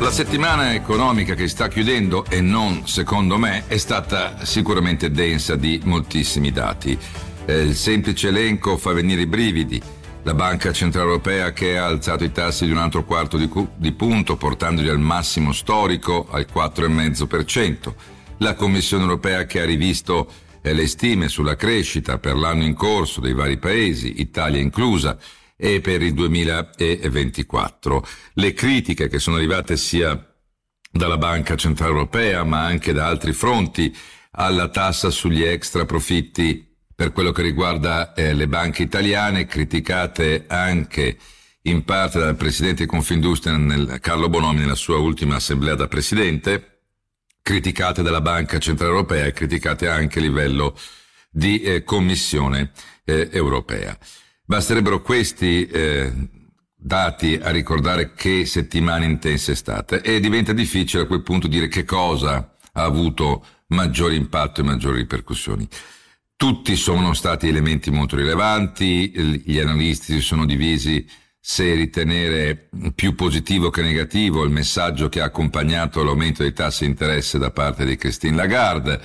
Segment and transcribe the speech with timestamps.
[0.00, 5.78] La settimana economica che sta chiudendo, e non secondo me, è stata sicuramente densa di
[5.84, 6.98] moltissimi dati.
[7.44, 9.80] Eh, il semplice elenco fa venire i brividi.
[10.22, 13.72] La Banca Centrale Europea che ha alzato i tassi di un altro quarto di, cu-
[13.76, 17.94] di punto, portandoli al massimo storico al 4,5%.
[18.38, 20.32] La Commissione Europea che ha rivisto
[20.62, 25.18] eh, le stime sulla crescita per l'anno in corso dei vari paesi, Italia inclusa,
[25.60, 28.06] e per il 2024.
[28.34, 30.26] Le critiche che sono arrivate sia
[30.90, 33.94] dalla Banca Centrale Europea ma anche da altri fronti
[34.32, 41.16] alla tassa sugli extra profitti per quello che riguarda eh, le banche italiane, criticate anche
[41.62, 46.82] in parte dal Presidente di Confindustria nel, Carlo Bonomi nella sua ultima assemblea da Presidente,
[47.42, 50.76] criticate dalla Banca Centrale Europea e criticate anche a livello
[51.30, 52.72] di eh, Commissione
[53.04, 53.96] eh, Europea.
[54.50, 56.12] Basterebbero questi eh,
[56.74, 61.68] dati a ricordare che settimana intensa è stata e diventa difficile a quel punto dire
[61.68, 65.68] che cosa ha avuto maggiore impatto e maggiori ripercussioni.
[66.34, 69.12] Tutti sono stati elementi molto rilevanti,
[69.44, 75.26] gli analisti si sono divisi se ritenere più positivo che negativo il messaggio che ha
[75.26, 79.00] accompagnato l'aumento dei tassi di interesse da parte di Christine Lagarde.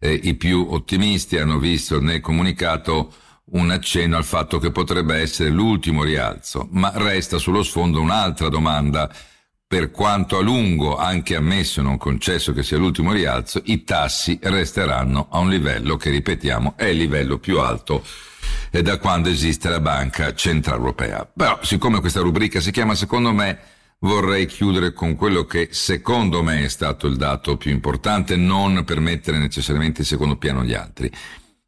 [0.00, 3.14] Eh, I più ottimisti hanno visto nel comunicato
[3.52, 9.10] un accenno al fatto che potrebbe essere l'ultimo rialzo, ma resta sullo sfondo un'altra domanda.
[9.66, 14.36] Per quanto a lungo, anche ammesso e non concesso che sia l'ultimo rialzo, i tassi
[14.42, 18.04] resteranno a un livello che, ripetiamo, è il livello più alto
[18.70, 21.24] eh, da quando esiste la Banca Centrale Europea.
[21.24, 23.58] Però, siccome questa rubrica si chiama secondo me,
[24.00, 28.98] vorrei chiudere con quello che secondo me è stato il dato più importante, non per
[28.98, 31.10] mettere necessariamente in secondo piano gli altri.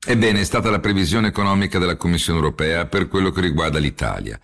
[0.04, 4.38] Ebbene, è stata la previsione economica della Commissione europea per quello che riguarda l'Italia.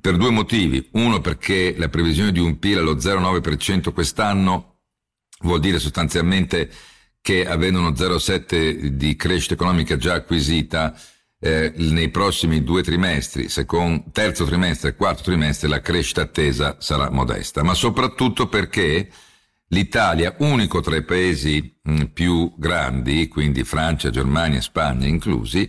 [0.00, 0.86] Per due motivi.
[0.92, 4.80] Uno perché la previsione di un PIL allo 0,9% quest'anno
[5.40, 6.70] vuol dire sostanzialmente
[7.22, 10.94] che avendo uno 0,7 di crescita economica già acquisita
[11.40, 17.10] eh, nei prossimi due trimestri, secondo, terzo trimestre e quarto trimestre, la crescita attesa sarà
[17.10, 17.62] modesta.
[17.62, 19.08] Ma soprattutto perché
[19.68, 25.68] L'Italia, unico tra i paesi mh, più grandi, quindi Francia, Germania e Spagna inclusi,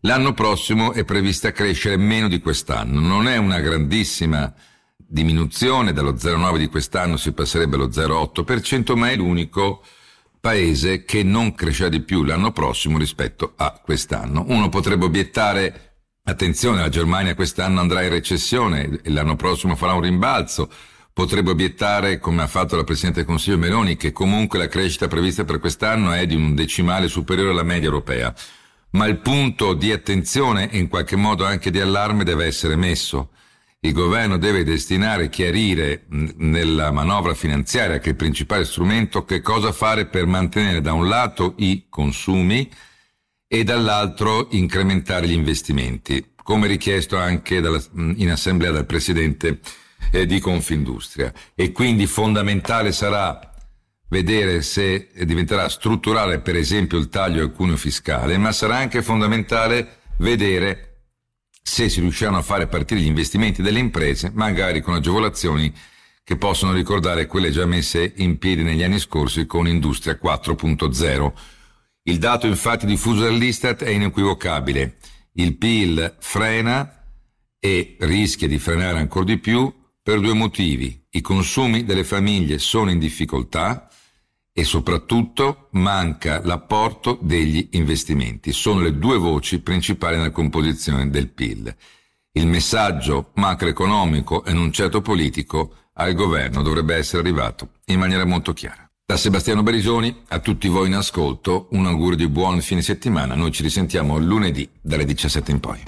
[0.00, 3.00] l'anno prossimo è prevista crescere meno di quest'anno.
[3.00, 4.52] Non è una grandissima
[4.96, 9.84] diminuzione, dallo 0,9 di quest'anno si passerebbe allo 0,8%, ma è l'unico
[10.40, 14.44] paese che non crescerà di più l'anno prossimo rispetto a quest'anno.
[14.48, 15.94] Uno potrebbe obiettare
[16.26, 20.70] Attenzione, la Germania quest'anno andrà in recessione e l'anno prossimo farà un rimbalzo.
[21.14, 25.44] Potrebbe obiettare, come ha fatto la Presidente del Consiglio Meloni, che comunque la crescita prevista
[25.44, 28.34] per quest'anno è di un decimale superiore alla media europea.
[28.90, 33.30] Ma il punto di attenzione e in qualche modo anche di allarme deve essere messo.
[33.78, 39.70] Il governo deve destinare, chiarire nella manovra finanziaria, che è il principale strumento, che cosa
[39.70, 42.68] fare per mantenere da un lato i consumi
[43.46, 49.60] e dall'altro incrementare gli investimenti, come richiesto anche dalla, in assemblea dal Presidente
[50.10, 53.52] eh, di Confindustria e quindi fondamentale sarà
[54.08, 60.00] vedere se diventerà strutturale per esempio il taglio del cuneo fiscale, ma sarà anche fondamentale
[60.18, 60.90] vedere
[61.62, 65.72] se si riusciranno a fare partire gli investimenti delle imprese, magari con agevolazioni
[66.22, 71.32] che possono ricordare quelle già messe in piedi negli anni scorsi con Industria 4.0.
[72.04, 74.96] Il dato infatti diffuso dall'Istat è inequivocabile.
[75.32, 77.02] Il PIL frena
[77.58, 79.72] e rischia di frenare ancora di più
[80.04, 81.02] per due motivi.
[81.12, 83.88] I consumi delle famiglie sono in difficoltà
[84.52, 88.52] e soprattutto manca l'apporto degli investimenti.
[88.52, 91.74] Sono le due voci principali nella composizione del PIL.
[92.32, 98.52] Il messaggio macroeconomico e non certo politico al governo dovrebbe essere arrivato in maniera molto
[98.52, 98.86] chiara.
[99.06, 103.34] Da Sebastiano Berisoni a tutti voi in ascolto un augurio di buon fine settimana.
[103.34, 105.82] Noi ci risentiamo lunedì dalle 17 in poi.